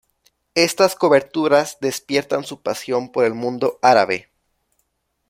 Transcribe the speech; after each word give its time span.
Estas 0.55 0.95
coberturas 0.95 1.77
despiertan 1.79 2.43
su 2.43 2.59
pasión 2.63 3.11
por 3.11 3.23
el 3.23 3.35
Mundo 3.35 3.77
Árabe. 3.83 4.31